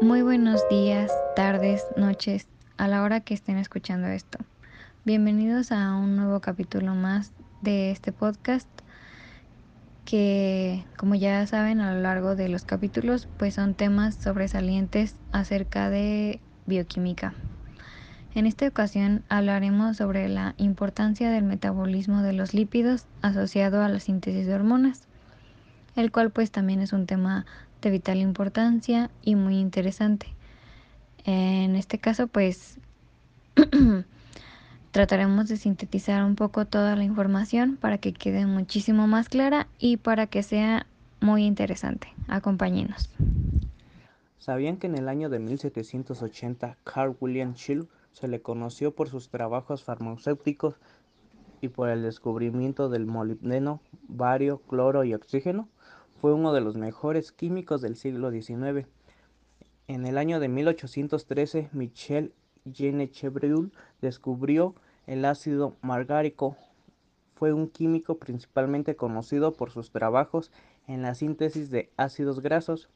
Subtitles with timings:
[0.00, 4.38] Muy buenos días, tardes, noches, a la hora que estén escuchando esto.
[5.04, 7.32] Bienvenidos a un nuevo capítulo más
[7.62, 8.68] de este podcast
[10.04, 15.90] que, como ya saben, a lo largo de los capítulos, pues son temas sobresalientes acerca
[15.90, 17.34] de bioquímica.
[18.36, 23.98] En esta ocasión hablaremos sobre la importancia del metabolismo de los lípidos asociado a la
[23.98, 25.08] síntesis de hormonas,
[25.96, 27.46] el cual pues también es un tema
[27.82, 30.26] de vital importancia y muy interesante.
[31.24, 32.78] En este caso, pues
[34.90, 39.98] trataremos de sintetizar un poco toda la información para que quede muchísimo más clara y
[39.98, 40.86] para que sea
[41.20, 42.08] muy interesante.
[42.28, 43.10] Acompáñenos.
[44.38, 49.28] ¿Sabían que en el año de 1780 Carl William Scheele se le conoció por sus
[49.28, 50.76] trabajos farmacéuticos
[51.60, 55.68] y por el descubrimiento del molibdeno, bario, cloro y oxígeno?
[56.20, 58.88] Fue uno de los mejores químicos del siglo XIX.
[59.86, 62.34] En el año de 1813, Michel
[62.72, 64.74] Chevreul descubrió
[65.06, 66.56] el ácido margárico.
[67.36, 70.50] Fue un químico principalmente conocido por sus trabajos
[70.88, 72.88] en la síntesis de ácidos grasos.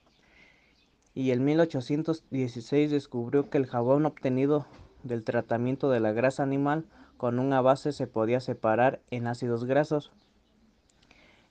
[1.14, 4.66] Y en 1816 descubrió que el jabón obtenido
[5.04, 6.86] del tratamiento de la grasa animal
[7.18, 10.10] con una base se podía separar en ácidos grasos.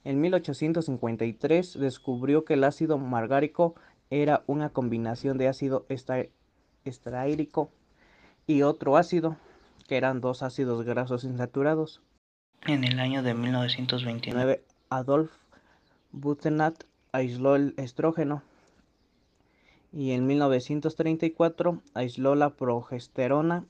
[0.03, 3.75] En 1853 descubrió que el ácido margárico
[4.09, 5.85] era una combinación de ácido
[6.83, 7.69] estaírico
[8.47, 9.38] y otro ácido,
[9.88, 12.02] que eran dos ácidos grasos insaturados.
[12.66, 15.31] En el año de 1929, Adolf
[16.11, 18.44] Butenat aisló el estrógeno
[19.94, 23.66] y en 1934 aisló la progesterona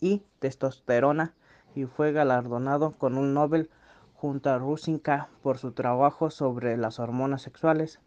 [0.00, 1.34] y testosterona
[1.74, 3.70] y fue galardonado con un Nobel
[4.20, 8.00] junto a Rusinka por su trabajo sobre las hormonas sexuales.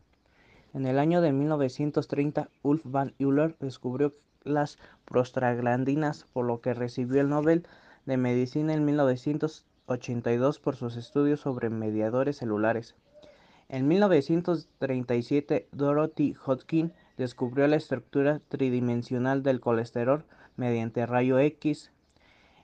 [0.73, 7.21] En el año de 1930, Ulf van Euler descubrió las prostaglandinas, por lo que recibió
[7.21, 7.65] el Nobel
[8.05, 12.95] de Medicina en 1982 por sus estudios sobre mediadores celulares.
[13.69, 20.25] En 1937, Dorothy Hodgkin descubrió la estructura tridimensional del colesterol
[20.57, 21.89] mediante rayo X.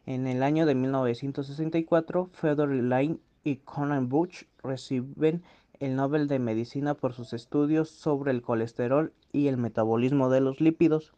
[0.06, 5.42] En el año de 1964, Fedor Line y Conan Butch reciben
[5.80, 10.60] el Nobel de Medicina por sus estudios sobre el colesterol y el metabolismo de los
[10.60, 11.14] lípidos.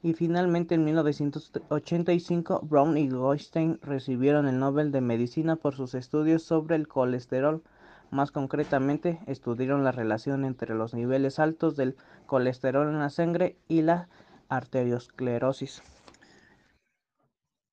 [0.00, 6.44] Y finalmente en 1985 Brown y Goldstein recibieron el Nobel de Medicina por sus estudios
[6.44, 7.64] sobre el colesterol.
[8.12, 11.96] Más concretamente, estudiaron la relación entre los niveles altos del
[12.26, 14.08] colesterol en la sangre y la
[14.48, 15.82] arteriosclerosis.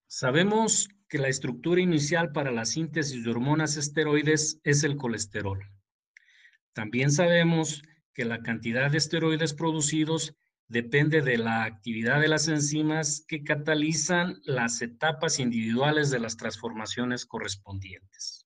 [0.08, 5.60] Sabemos que la estructura inicial para la síntesis de hormonas esteroides es el colesterol.
[6.74, 7.82] También sabemos
[8.14, 10.36] que la cantidad de esteroides producidos
[10.68, 17.26] depende de la actividad de las enzimas que catalizan las etapas individuales de las transformaciones
[17.26, 18.46] correspondientes.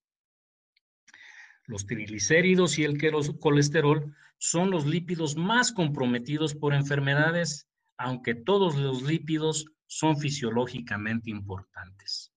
[1.66, 2.98] Los triglicéridos y el
[3.38, 12.31] colesterol son los lípidos más comprometidos por enfermedades, aunque todos los lípidos son fisiológicamente importantes.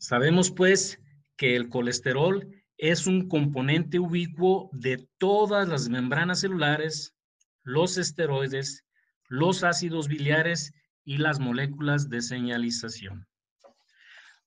[0.00, 0.98] Sabemos pues
[1.36, 7.14] que el colesterol es un componente ubicuo de todas las membranas celulares,
[7.62, 8.86] los esteroides,
[9.28, 10.72] los ácidos biliares
[11.04, 13.26] y las moléculas de señalización.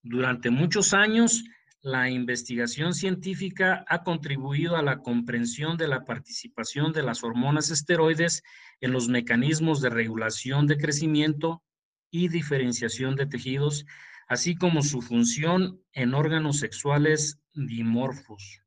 [0.01, 1.43] Durante muchos años,
[1.81, 8.41] la investigación científica ha contribuido a la comprensión de la participación de las hormonas esteroides
[8.81, 11.63] en los mecanismos de regulación de crecimiento
[12.09, 13.85] y diferenciación de tejidos
[14.27, 18.61] así como su función en órganos sexuales dimorfos.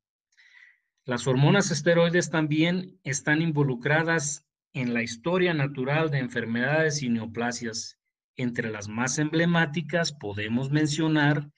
[1.04, 7.98] Las hormonas esteroides también están involucradas en la historia natural de enfermedades y neoplasias.
[8.36, 11.48] Entre las más emblemáticas podemos mencionar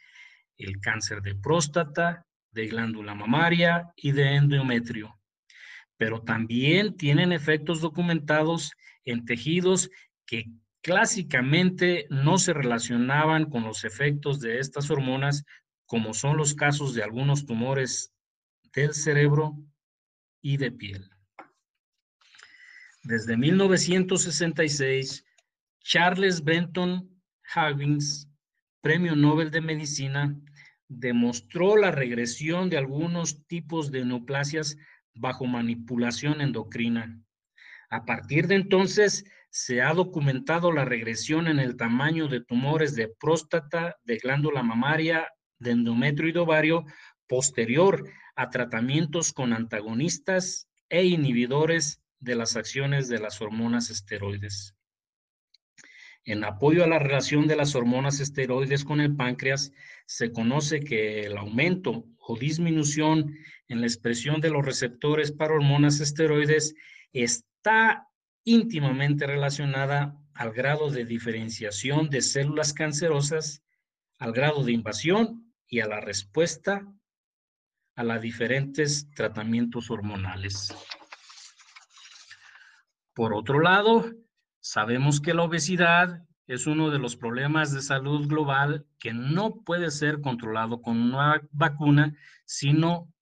[0.57, 5.19] el cáncer de próstata, de glándula mamaria y de endometrio.
[5.97, 8.73] Pero también tienen efectos documentados
[9.05, 9.91] en tejidos
[10.27, 10.45] que
[10.89, 15.45] clásicamente no se relacionaban con los efectos de estas hormonas,
[15.85, 18.15] como son los casos de algunos tumores
[18.73, 19.55] del cerebro
[20.41, 21.11] y de piel.
[23.03, 25.27] Desde 1966,
[25.81, 27.21] Charles Benton
[27.55, 28.27] Huggins,
[28.81, 30.35] Premio Nobel de Medicina,
[30.89, 34.79] demostró la regresión de algunos tipos de neoplasias
[35.13, 37.23] bajo manipulación endocrina.
[37.91, 43.09] A partir de entonces, se ha documentado la regresión en el tamaño de tumores de
[43.09, 45.29] próstata, de glándula mamaria,
[45.59, 46.85] de endometrio y ovario
[47.27, 54.75] posterior a tratamientos con antagonistas e inhibidores de las acciones de las hormonas esteroides.
[56.25, 59.73] En apoyo a la relación de las hormonas esteroides con el páncreas,
[60.07, 63.35] se conoce que el aumento o disminución
[63.69, 66.75] en la expresión de los receptores para hormonas esteroides
[67.13, 68.08] está
[68.49, 73.63] íntimamente relacionada al grado de diferenciación de células cancerosas,
[74.19, 76.87] al grado de invasión y a la respuesta
[77.95, 80.75] a los diferentes tratamientos hormonales.
[83.13, 84.11] Por otro lado,
[84.61, 89.91] sabemos que la obesidad es uno de los problemas de salud global que no puede
[89.91, 92.17] ser controlado con una vacuna,
[92.47, 93.13] sino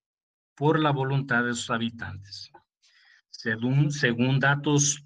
[0.54, 2.52] por la voluntad de sus habitantes.
[3.30, 5.05] Según, según datos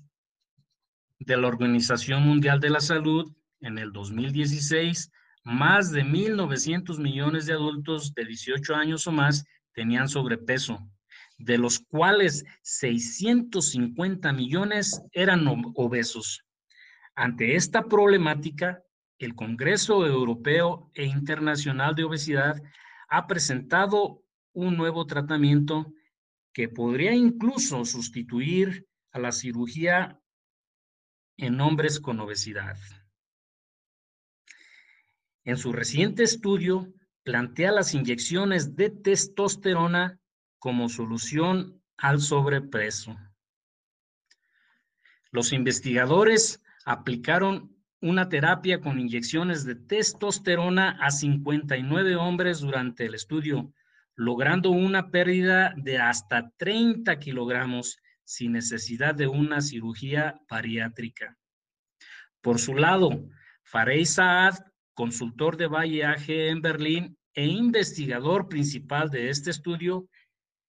[1.21, 3.31] de la Organización Mundial de la Salud,
[3.61, 5.13] en el 2016,
[5.45, 10.79] más de 1.900 millones de adultos de 18 años o más tenían sobrepeso,
[11.39, 16.43] de los cuales 650 millones eran obesos.
[17.15, 18.83] Ante esta problemática,
[19.19, 22.63] el Congreso Europeo e Internacional de Obesidad
[23.09, 24.23] ha presentado
[24.55, 25.93] un nuevo tratamiento
[26.55, 30.19] que podría incluso sustituir a la cirugía
[31.41, 32.77] en hombres con obesidad.
[35.45, 36.93] En su reciente estudio,
[37.23, 40.19] plantea las inyecciones de testosterona
[40.59, 43.17] como solución al sobrepeso.
[45.31, 53.73] Los investigadores aplicaron una terapia con inyecciones de testosterona a 59 hombres durante el estudio,
[54.15, 57.99] logrando una pérdida de hasta 30 kilogramos
[58.31, 61.37] sin necesidad de una cirugía bariátrica.
[62.41, 63.11] Por su lado,
[63.65, 64.55] Farey Saad,
[64.95, 70.09] consultor de Valle AG en Berlín e investigador principal de este estudio,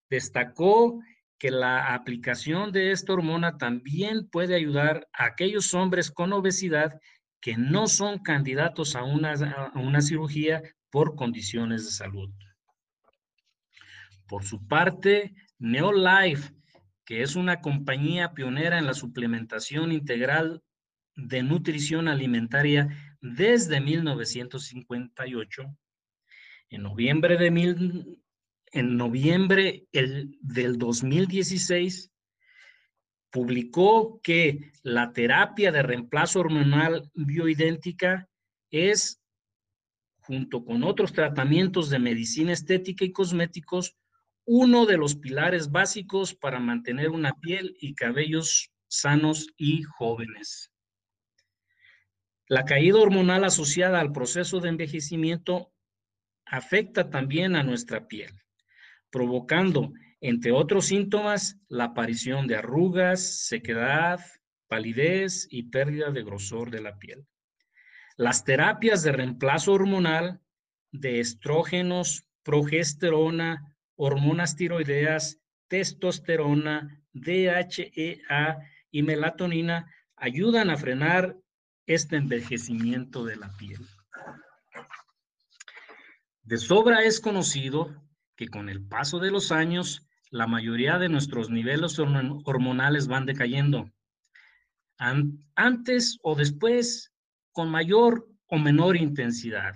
[0.10, 1.04] destacó
[1.38, 7.00] que la aplicación de esta hormona también puede ayudar a aquellos hombres con obesidad
[7.42, 12.32] que no son candidatos a una, a una cirugía por condiciones de salud.
[14.28, 16.52] Por su parte, Neolife,
[17.12, 20.64] que es una compañía pionera en la suplementación integral
[21.18, 22.88] de nutrición alimentaria
[23.20, 25.78] desde 1958,
[26.70, 28.18] en noviembre de mil,
[28.72, 32.14] en noviembre el, del 2016
[33.30, 38.30] publicó que la terapia de reemplazo hormonal bioidéntica
[38.70, 39.22] es,
[40.22, 43.98] junto con otros tratamientos de medicina estética y cosméticos,
[44.46, 50.72] uno de los pilares básicos para mantener una piel y cabellos sanos y jóvenes.
[52.48, 55.72] La caída hormonal asociada al proceso de envejecimiento
[56.46, 58.42] afecta también a nuestra piel
[59.12, 64.20] provocando, entre otros síntomas, la aparición de arrugas, sequedad,
[64.68, 67.28] palidez y pérdida de grosor de la piel.
[68.18, 70.42] Las terapias de reemplazo hormonal
[70.92, 73.71] de estrógenos, progesterona,
[74.04, 78.58] hormonas tiroideas, testosterona, DHEA
[78.90, 81.38] y melatonina ayudan a frenar
[81.86, 83.86] este envejecimiento de la piel.
[86.42, 87.96] De sobra es conocido
[88.36, 93.92] que con el paso de los años, la mayoría de nuestros niveles hormonales van decayendo.
[95.56, 97.14] Antes o después,
[97.52, 99.76] con mayor o menor intensidad.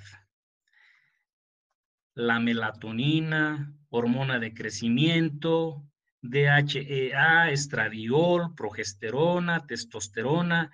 [2.16, 5.84] La melatonina, hormona de crecimiento,
[6.22, 10.72] DHEA, estradiol, progesterona, testosterona,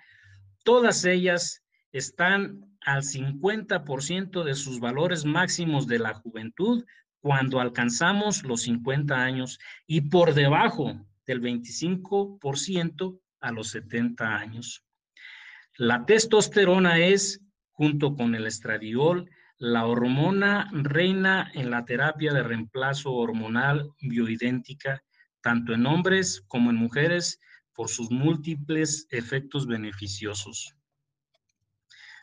[0.64, 1.62] todas ellas
[1.92, 6.84] están al 50% de sus valores máximos de la juventud
[7.20, 14.84] cuando alcanzamos los 50 años y por debajo del 25% a los 70 años.
[15.76, 19.30] La testosterona es, junto con el estradiol,
[19.62, 25.04] la hormona reina en la terapia de reemplazo hormonal bioidéntica,
[25.40, 27.38] tanto en hombres como en mujeres,
[27.72, 30.74] por sus múltiples efectos beneficiosos.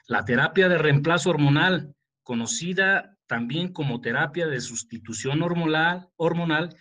[0.06, 6.76] La terapia de reemplazo hormonal, conocida también como terapia de sustitución hormonal, hormonal,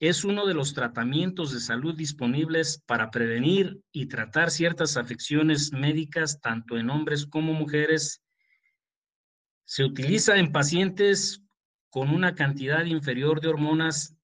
[0.00, 6.40] es uno de los tratamientos de salud disponibles para prevenir y tratar ciertas afecciones médicas,
[6.40, 8.23] tanto en hombres como mujeres.
[9.64, 11.42] Se utiliza en pacientes
[11.88, 14.16] con una cantidad inferior de hormonas,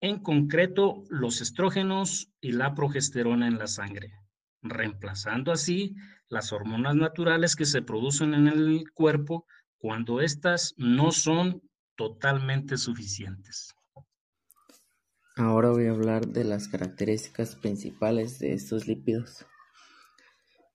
[0.00, 4.12] en concreto los estrógenos y la progesterona en la sangre,
[4.62, 5.96] reemplazando así
[6.28, 9.46] las hormonas naturales que se producen en el cuerpo
[9.78, 11.62] cuando éstas no son
[11.96, 13.74] totalmente suficientes.
[15.36, 19.46] Ahora voy a hablar de las características principales de estos lípidos.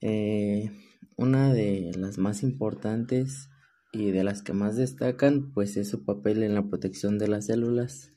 [0.01, 0.71] Eh,
[1.15, 3.49] una de las más importantes
[3.93, 7.45] y de las que más destacan pues es su papel en la protección de las
[7.45, 8.11] células.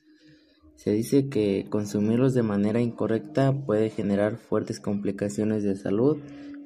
[0.75, 6.17] Se dice que consumirlos de manera incorrecta puede generar fuertes complicaciones de salud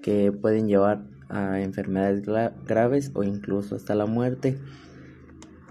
[0.01, 2.23] que pueden llevar a enfermedades
[2.65, 4.57] graves o incluso hasta la muerte.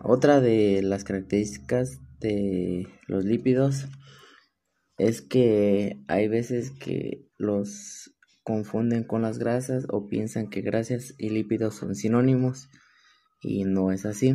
[0.02, 3.86] Otra de las características de los lípidos
[4.96, 11.30] es que hay veces que los confunden con las grasas o piensan que grasas y
[11.30, 12.68] lípidos son sinónimos
[13.40, 14.34] y no es así.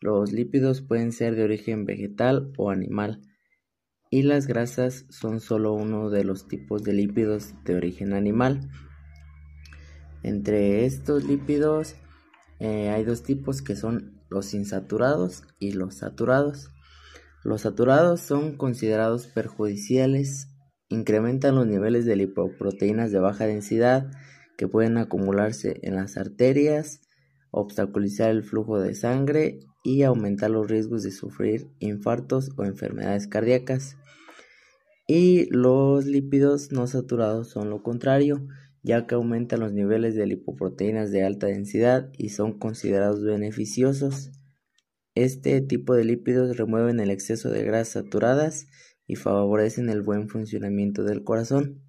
[0.00, 3.20] Los lípidos pueden ser de origen vegetal o animal
[4.10, 8.68] y las grasas son solo uno de los tipos de lípidos de origen animal.
[10.22, 11.94] Entre estos lípidos
[12.58, 16.70] eh, hay dos tipos que son los insaturados y los saturados.
[17.44, 20.48] Los saturados son considerados perjudiciales,
[20.88, 24.10] incrementan los niveles de lipoproteínas de baja densidad
[24.58, 27.00] que pueden acumularse en las arterias,
[27.50, 33.96] obstaculizar el flujo de sangre y aumentar los riesgos de sufrir infartos o enfermedades cardíacas.
[35.06, 38.46] Y los lípidos no saturados son lo contrario,
[38.82, 44.30] ya que aumentan los niveles de lipoproteínas de alta densidad y son considerados beneficiosos.
[45.14, 48.66] Este tipo de lípidos remueven el exceso de grasas saturadas
[49.06, 51.82] y favorecen el buen funcionamiento del corazón.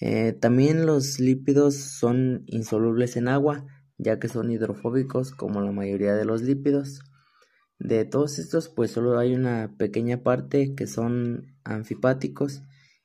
[0.00, 3.66] Eh, también los lípidos son insolubles en agua,
[3.98, 7.00] ya que son hidrofóbicos como la mayoría de los lípidos.
[7.78, 12.62] De todos estos, pues solo hay una pequeña parte que son anfipáticos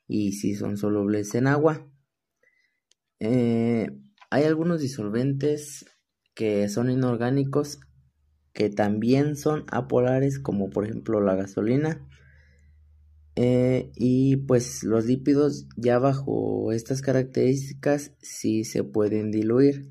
[0.08, 1.88] y si son solubles en agua.
[3.20, 3.90] Eh,
[4.30, 5.86] hay algunos disolventes
[6.34, 7.80] que son inorgánicos
[8.54, 12.08] que también son apolares como por ejemplo la gasolina
[13.36, 19.90] eh, y pues los lípidos ya bajo estas características sí se pueden diluir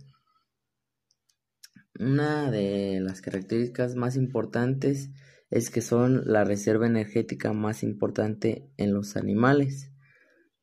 [1.98, 5.10] una de las características más importantes
[5.50, 9.92] es que son la reserva energética más importante en los animales,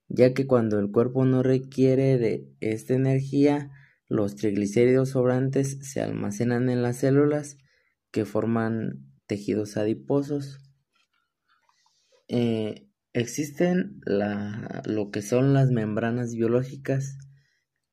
[0.07, 3.71] ya que cuando el cuerpo no requiere de esta energía,
[4.07, 7.57] los triglicéridos sobrantes se almacenan en las células
[8.11, 10.59] que forman tejidos adiposos.
[12.27, 17.17] Eh, existen lo que son las membranas biológicas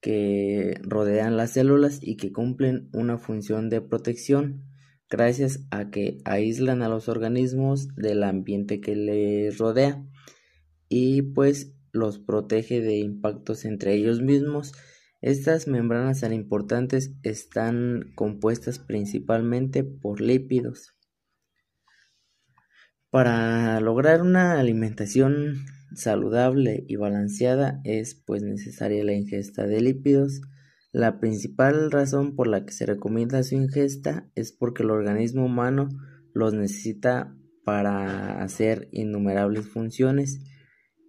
[0.02, 4.64] que rodean las células y que cumplen una función de protección
[5.08, 10.04] gracias a que aíslan a los organismos del ambiente que les rodea
[10.88, 14.72] y pues los protege de impactos entre ellos mismos
[15.22, 20.96] estas membranas tan importantes están compuestas principalmente por lípidos.
[23.08, 25.64] Para lograr una alimentación
[25.94, 30.40] saludable y balanceada es pues necesaria la ingesta de lípidos.
[30.92, 35.88] La principal razón por la que se recomienda su ingesta es porque el organismo humano
[36.34, 40.42] los necesita para hacer innumerables funciones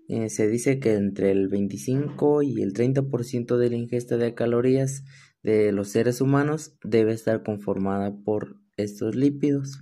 [0.10, 5.04] eh, se dice que entre el 25 y el 30% de la ingesta de calorías
[5.44, 9.82] de los seres humanos debe estar conformada por estos lípidos.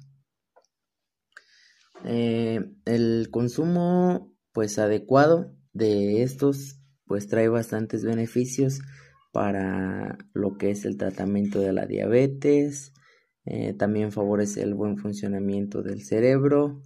[2.05, 8.79] Eh, el consumo pues adecuado de estos pues trae bastantes beneficios
[9.31, 12.93] para lo que es el tratamiento de la diabetes,
[13.45, 16.81] eh, también favorece el buen funcionamiento del cerebro,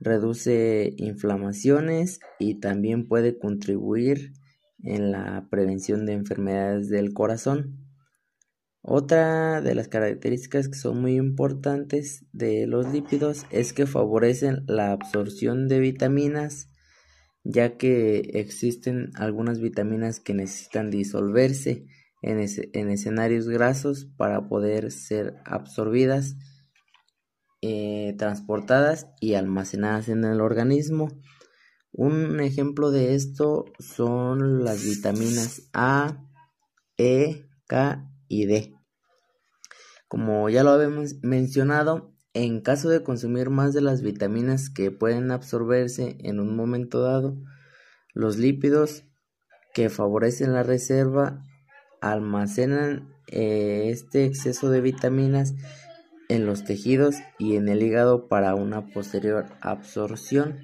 [0.00, 4.32] reduce inflamaciones y también puede contribuir
[4.82, 7.84] en la prevención de enfermedades del corazón.
[8.80, 14.92] Otra de las características que son muy importantes de los lípidos es que favorecen la
[14.92, 16.68] absorción de vitaminas,
[17.50, 21.86] ya que existen algunas vitaminas que necesitan disolverse
[22.20, 26.36] en, en escenarios grasos para poder ser absorbidas
[27.62, 31.08] eh, transportadas y almacenadas en el organismo.
[31.90, 36.22] Un ejemplo de esto son las vitaminas A,
[36.98, 38.74] E, K y D.
[40.06, 42.14] Como ya lo habíamos mencionado,
[42.44, 47.36] en caso de consumir más de las vitaminas que pueden absorberse en un momento dado,
[48.14, 49.02] los lípidos
[49.74, 51.44] que favorecen la reserva
[52.00, 55.56] almacenan eh, este exceso de vitaminas
[56.28, 60.60] en los tejidos y en el hígado para una posterior absorción.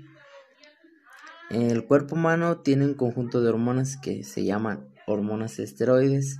[1.51, 6.39] El cuerpo humano tiene un conjunto de hormonas que se llaman hormonas esteroides.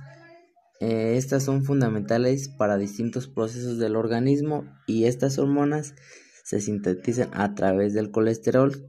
[0.79, 5.95] Eh, estas son fundamentales para distintos procesos del organismo y estas hormonas
[6.43, 8.85] se sintetizan a través del colesterol,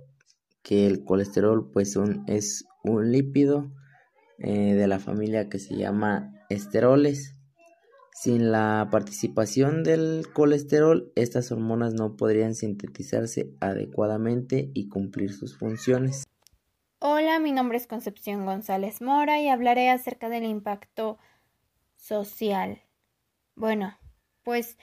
[0.62, 3.73] que el colesterol pues es un lípido
[4.38, 7.35] eh, de la familia que se llama esteroles.
[8.12, 16.25] Sin la participación del colesterol, estas hormonas no podrían sintetizarse adecuadamente y cumplir sus funciones.
[16.99, 21.19] Hola, mi nombre es Concepción González Mora y hablaré acerca del impacto
[21.97, 22.83] social.
[23.55, 23.99] Bueno,
[24.43, 24.79] pues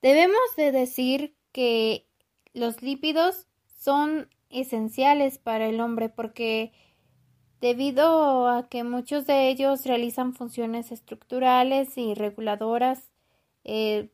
[0.00, 2.06] debemos de decir que
[2.52, 6.72] los lípidos son esenciales para el hombre porque
[7.60, 13.12] debido a que muchos de ellos realizan funciones estructurales y reguladoras,
[13.64, 14.10] eh,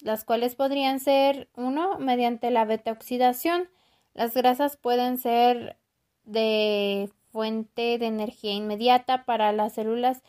[0.00, 3.70] las cuales podrían ser, uno, mediante la beta oxidación.
[4.12, 5.78] Las grasas pueden ser
[6.24, 10.22] de fuente de energía inmediata para las células,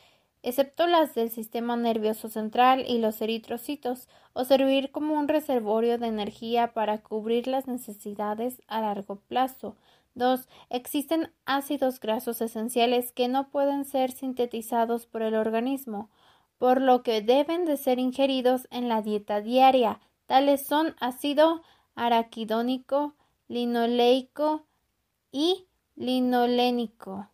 [0.44, 6.08] excepto las del sistema nervioso central y los eritrocitos, o servir como un reservorio de
[6.08, 9.76] energía para cubrir las necesidades a largo plazo.
[10.16, 10.48] 2.
[10.70, 16.10] Existen ácidos grasos esenciales que no pueden ser sintetizados por el organismo,
[16.58, 20.00] por lo que deben de ser ingeridos en la dieta diaria.
[20.28, 21.62] Tales son ácido
[21.96, 23.16] araquidónico,
[23.48, 24.66] linoleico
[25.32, 27.30] y linolénico.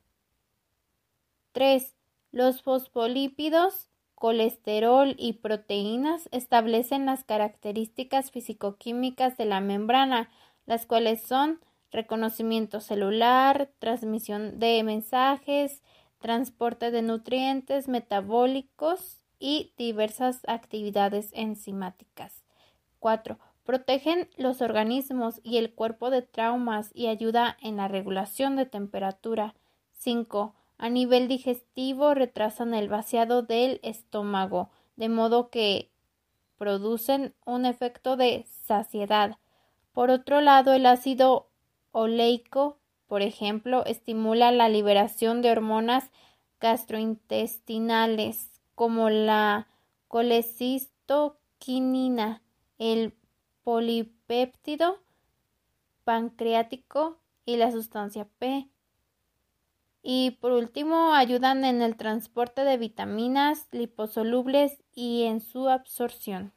[1.51, 1.98] 3.
[2.31, 10.29] Los fosfolípidos, colesterol y proteínas establecen las características fisicoquímicas de la membrana,
[10.65, 11.59] las cuales son
[11.91, 15.81] reconocimiento celular, transmisión de mensajes,
[16.19, 22.43] transporte de nutrientes metabólicos y diversas actividades enzimáticas.
[22.99, 23.39] 4.
[23.63, 29.55] Protegen los organismos y el cuerpo de traumas y ayuda en la regulación de temperatura.
[29.93, 30.55] 5.
[30.79, 35.91] A nivel digestivo retrasan el vaciado del estómago, de modo que
[36.57, 39.37] producen un efecto de saciedad.
[39.91, 41.49] Por otro lado, el ácido
[41.91, 46.11] oleico, por ejemplo, estimula la liberación de hormonas
[46.61, 49.67] gastrointestinales como la
[50.07, 52.41] colecistoquinina,
[52.77, 53.13] el
[53.63, 54.99] polipéptido
[56.05, 58.69] pancreático y la sustancia P.
[60.01, 66.53] Y por último, ayudan en el transporte de vitaminas liposolubles y en su absorción.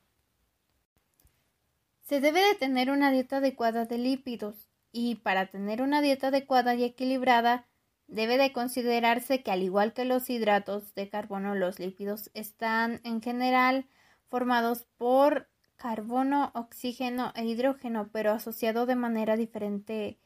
[2.03, 6.75] Se debe de tener una dieta adecuada de lípidos, y para tener una dieta adecuada
[6.75, 7.67] y equilibrada
[8.07, 13.23] debe de considerarse que al igual que los hidratos de carbono, los lípidos están en
[13.23, 13.87] general
[14.29, 20.19] formados por carbono, oxígeno e hidrógeno, pero asociado de manera diferente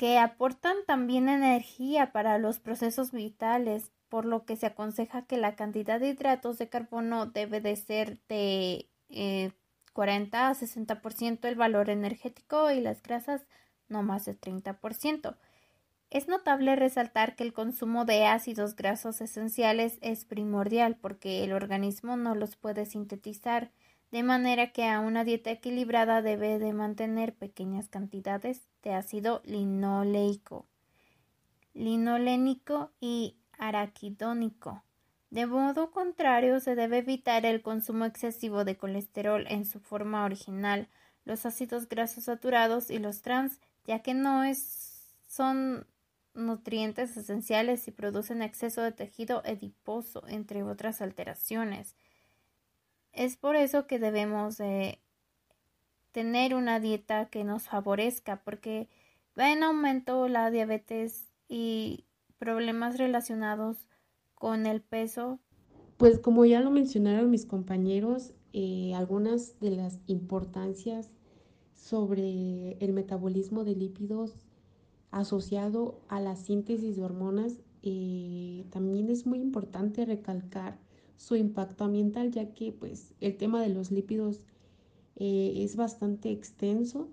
[0.00, 5.56] que aportan también energía para los procesos vitales, por lo que se aconseja que la
[5.56, 9.52] cantidad de hidratos de carbono debe de ser de eh,
[9.92, 13.42] 40 a 60% el valor energético y las grasas
[13.88, 15.36] no más de 30%.
[16.08, 22.16] Es notable resaltar que el consumo de ácidos grasos esenciales es primordial porque el organismo
[22.16, 23.70] no los puede sintetizar,
[24.10, 30.66] de manera que a una dieta equilibrada debe de mantener pequeñas cantidades de ácido linoleico,
[31.74, 34.82] linolénico y araquidónico.
[35.30, 40.88] De modo contrario, se debe evitar el consumo excesivo de colesterol en su forma original,
[41.24, 45.86] los ácidos grasos saturados y los trans, ya que no es, son
[46.34, 51.94] nutrientes esenciales y producen exceso de tejido adiposo, entre otras alteraciones.
[53.12, 54.58] Es por eso que debemos
[56.12, 58.88] tener una dieta que nos favorezca, porque
[59.38, 62.04] va en aumento la diabetes y
[62.38, 63.76] problemas relacionados
[64.34, 65.38] con el peso?
[65.98, 71.10] Pues como ya lo mencionaron mis compañeros, eh, algunas de las importancias
[71.74, 74.34] sobre el metabolismo de lípidos
[75.10, 80.78] asociado a la síntesis de hormonas, eh, también es muy importante recalcar
[81.20, 84.40] su impacto ambiental, ya que pues el tema de los lípidos
[85.16, 87.10] eh, es bastante extenso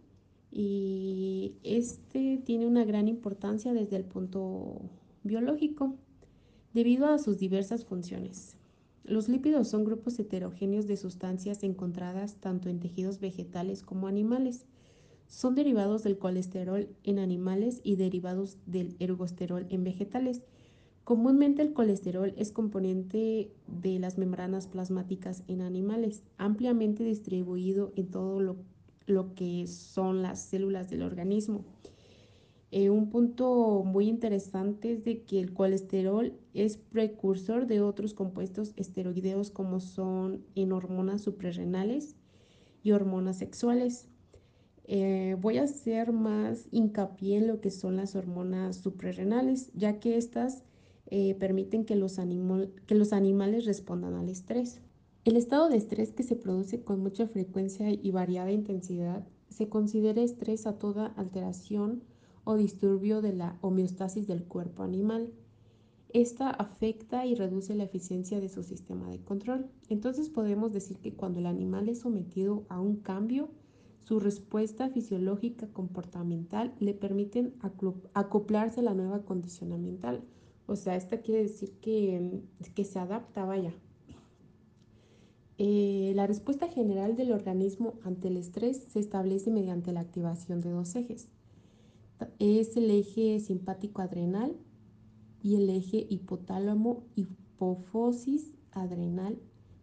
[0.50, 4.80] y este tiene una gran importancia desde el punto
[5.24, 5.96] biológico
[6.74, 8.56] debido a sus diversas funciones.
[9.04, 14.65] Los lípidos son grupos heterogéneos de sustancias encontradas tanto en tejidos vegetales como animales.
[15.28, 20.43] Son derivados del colesterol en animales y derivados del ergosterol en vegetales.
[21.08, 28.41] Comúnmente el colesterol es componente de las membranas plasmáticas en animales, ampliamente distribuido en todo
[28.41, 28.58] lo,
[29.06, 31.63] lo que son las células del organismo.
[32.72, 38.74] Eh, un punto muy interesante es de que el colesterol es precursor de otros compuestos
[38.76, 42.17] esteroideos como son en hormonas suprarrenales
[42.84, 44.10] y hormonas sexuales.
[44.84, 50.17] Eh, voy a hacer más hincapié en lo que son las hormonas suprarrenales, ya que
[50.17, 50.65] estas
[51.10, 52.20] eh, permiten que los,
[52.86, 54.82] que los animales respondan al estrés.
[55.26, 60.22] El estado de estrés que se produce con mucha frecuencia y variada intensidad se considera
[60.22, 62.04] estrés a toda alteración
[62.43, 65.34] o disturbio de la homeostasis del cuerpo animal.
[66.13, 69.67] Esta afecta y reduce la eficiencia de su sistema de control.
[69.89, 73.50] Entonces podemos decir que cuando el animal es sometido a un cambio,
[74.04, 77.54] su respuesta fisiológica comportamental le permiten
[78.13, 80.24] acoplarse a la nueva condición ambiental.
[80.67, 82.41] O sea, esto quiere decir que,
[82.75, 83.73] que se adapta, vaya.
[85.58, 90.69] Eh, la respuesta general del organismo ante el estrés se establece mediante la activación de
[90.69, 91.30] dos ejes.
[92.38, 94.56] Es el eje simpático adrenal
[95.41, 99.39] y el eje hipotálamo hipofosis adrenal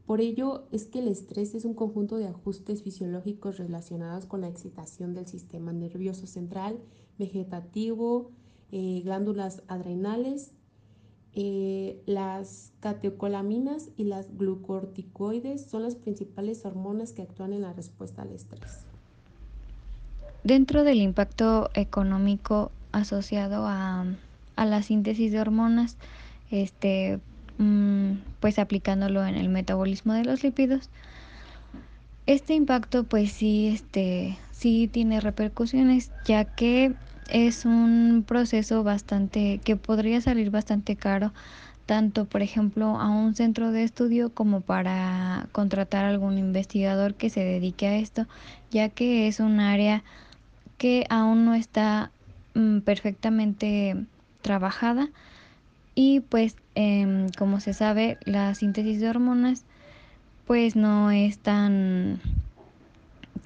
[0.07, 4.49] por ello es que el estrés es un conjunto de ajustes fisiológicos relacionados con la
[4.49, 6.79] excitación del sistema nervioso central,
[7.18, 8.31] vegetativo,
[8.70, 10.53] eh, glándulas adrenales,
[11.35, 18.23] eh, las catecolaminas y las glucorticoides son las principales hormonas que actúan en la respuesta
[18.23, 18.87] al estrés.
[20.42, 24.07] Dentro del impacto económico asociado a,
[24.57, 25.97] a la síntesis de hormonas,
[26.51, 27.20] este,
[27.59, 30.90] Mm, pues aplicándolo en el metabolismo de los lípidos.
[32.27, 36.94] Este impacto pues sí, este, sí tiene repercusiones ya que
[37.31, 41.33] es un proceso bastante que podría salir bastante caro
[41.87, 47.45] tanto por ejemplo a un centro de estudio como para contratar algún investigador que se
[47.45, 48.27] dedique a esto
[48.71, 50.03] ya que es un área
[50.79, 52.11] que aún no está
[52.55, 53.97] mm, perfectamente
[54.43, 55.09] trabajada.
[55.95, 59.65] Y pues em, como se sabe la síntesis de hormonas
[60.47, 62.21] pues no es tan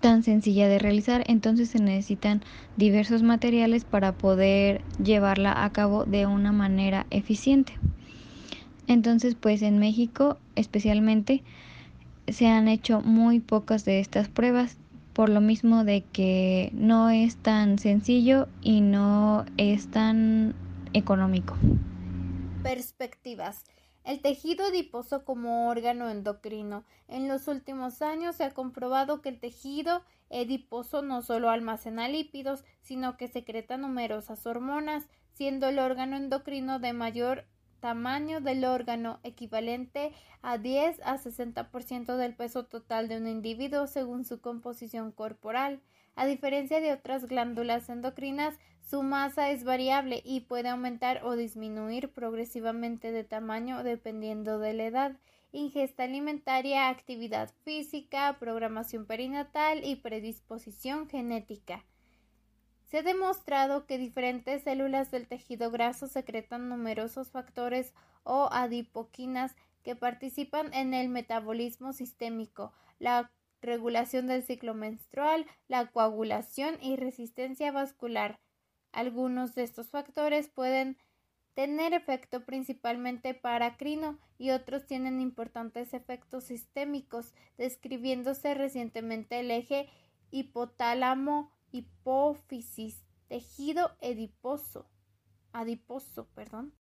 [0.01, 2.43] tan sencilla de realizar entonces se necesitan
[2.77, 7.73] diversos materiales para poder llevarla a cabo de una manera eficiente
[8.87, 11.43] entonces pues en México especialmente
[12.27, 14.77] se han hecho muy pocas de estas pruebas
[15.19, 20.55] por lo mismo de que no es tan sencillo y no es tan
[20.93, 21.57] económico.
[22.63, 23.65] Perspectivas.
[24.09, 26.87] El tejido adiposo como órgano endocrino.
[27.09, 32.65] En los últimos años se ha comprobado que el tejido adiposo no solo almacena lípidos,
[32.81, 37.45] sino que secreta numerosas hormonas, siendo el órgano endocrino de mayor
[37.81, 44.25] tamaño del órgano, equivalente a 10 a 60% del peso total de un individuo según
[44.25, 45.83] su composición corporal.
[46.19, 52.13] A diferencia de otras glándulas endocrinas, su masa es variable y puede aumentar o disminuir
[52.13, 55.17] progresivamente de tamaño dependiendo de la edad,
[55.53, 61.85] ingesta alimentaria, actividad física, programación perinatal y predisposición genética.
[62.91, 69.55] Se ha demostrado que diferentes células del tejido graso secretan numerosos factores o adipoquinas
[69.85, 77.73] que participan en el metabolismo sistémico, la regulación del ciclo menstrual, la coagulación y resistencia
[77.73, 78.41] vascular.
[78.93, 80.97] Algunos de estos factores pueden
[81.55, 89.89] tener efecto principalmente paracrino y otros tienen importantes efectos sistémicos, describiéndose recientemente el eje
[90.31, 94.89] hipotálamo hipófisis, tejido adiposo,
[96.35, 96.73] perdón.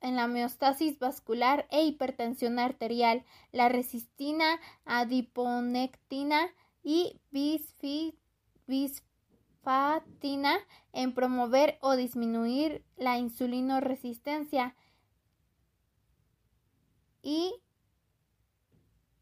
[0.00, 6.48] en la homeostasis vascular e hipertensión arterial, la resistina, adiponectina
[6.82, 7.20] y
[8.66, 10.58] bisfatina
[10.92, 14.74] en promover o disminuir la insulinoresistencia
[17.26, 17.60] y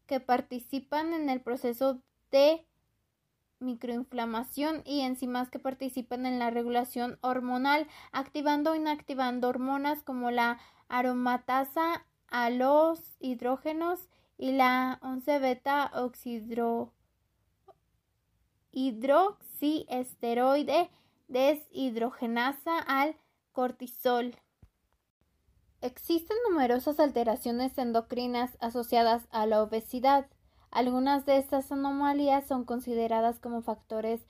[0.05, 2.63] que participan en el proceso de
[3.57, 10.59] microinflamación y enzimas que participan en la regulación hormonal, activando o inactivando hormonas como la
[10.87, 16.93] aromatasa a los hidrógenos y la 11 beta oxidro
[18.71, 20.91] hidroxiesteroide
[21.27, 23.15] deshidrogenasa al
[23.51, 24.35] cortisol.
[25.85, 30.25] Existen numerosas alteraciones endocrinas asociadas a la obesidad.
[30.71, 34.25] Algunas de estas anomalías son consideradas como factores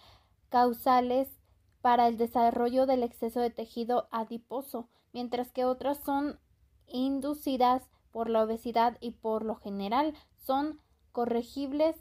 [0.49, 1.29] causales
[1.79, 6.41] para el desarrollo del exceso de tejido adiposo, mientras que otras son
[6.87, 10.81] inducidas por la obesidad y por lo general son
[11.13, 11.95] corregibles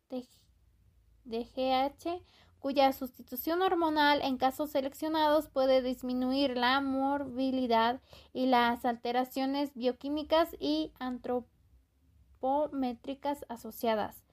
[1.25, 2.21] de GH
[2.61, 7.99] cuya sustitución hormonal en casos seleccionados puede disminuir la morbilidad
[8.33, 14.23] y las alteraciones bioquímicas y antropométricas asociadas.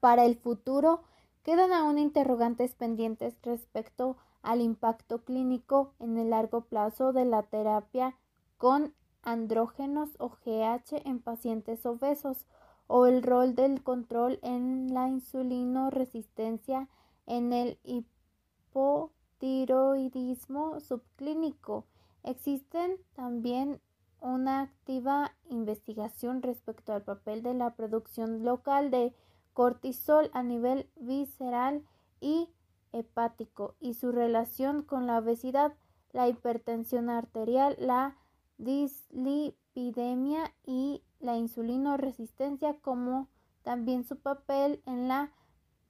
[0.00, 1.04] Para el futuro,
[1.44, 8.16] quedan aún interrogantes pendientes respecto al impacto clínico en el largo plazo de la terapia
[8.58, 12.46] con andrógenos o GH en pacientes obesos
[12.86, 16.88] o el rol del control en la insulino resistencia
[17.26, 21.84] en el hipotiroidismo subclínico.
[22.24, 23.80] Existen también
[24.20, 29.14] una activa investigación respecto al papel de la producción local de
[29.52, 31.84] cortisol a nivel visceral
[32.20, 32.48] y
[32.92, 35.74] hepático y su relación con la obesidad,
[36.12, 38.16] la hipertensión arterial, la
[38.58, 43.28] dislipidemia y la insulino resistencia, como
[43.62, 45.32] también su papel en la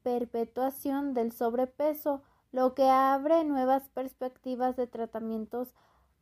[0.03, 5.75] perpetuación del sobrepeso, lo que abre nuevas perspectivas de tratamientos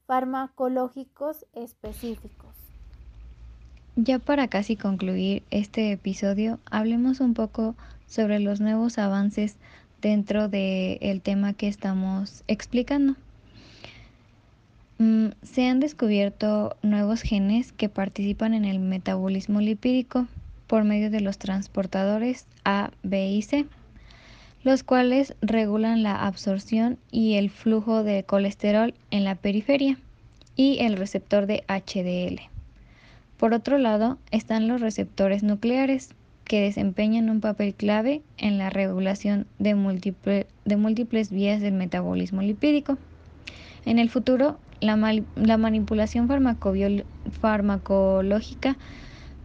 [0.06, 2.54] farmacológicos específicos.
[3.96, 7.74] Ya para casi concluir este episodio, hablemos un poco
[8.06, 9.56] sobre los nuevos avances
[10.00, 13.16] dentro del tema que estamos explicando.
[14.98, 20.26] Mm, se han descubierto nuevos genes que participan en el metabolismo lipídico
[20.66, 23.66] por medio de los transportadores A, B y C,
[24.64, 29.98] los cuales regulan la absorción y el flujo de colesterol en la periferia
[30.56, 32.42] y el receptor de HDL.
[33.38, 36.10] Por otro lado, están los receptores nucleares,
[36.48, 42.98] que desempeñan un papel clave en la regulación de, múltiples vías del metabolismo lipídico.
[43.84, 44.96] En el futuro, la,
[45.36, 46.28] la manipulación
[47.40, 48.76] farmacológica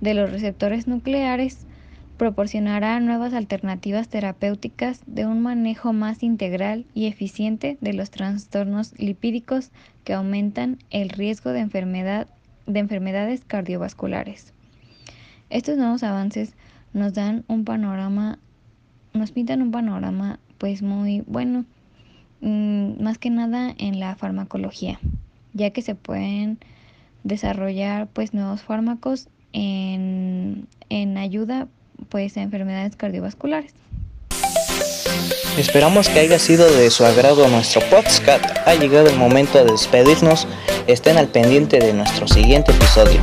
[0.02, 1.68] de los receptores nucleares
[2.18, 9.72] proporcionará nuevas alternativas terapéuticas de un manejo más integral y eficiente de los trastornos lipídicos
[10.06, 11.68] que aumentan el riesgo de,
[12.66, 14.54] de enfermedades cardiovasculares.
[15.50, 16.56] Estos nuevos avances
[16.94, 18.40] nos dan un panorama,
[19.14, 21.66] nos pintan un panorama pues muy bueno,
[22.42, 25.00] mm, más que nada en la farmacología,
[25.54, 26.60] ya que se pueden
[27.24, 31.68] desarrollar pues nuevos fármacos en, en ayuda
[32.10, 33.74] pues a enfermedades cardiovasculares.
[35.58, 38.44] Esperamos que haya sido de su agrado nuestro podcast.
[38.66, 40.48] Ha llegado el momento de despedirnos.
[40.88, 43.22] Estén al pendiente de nuestro siguiente episodio.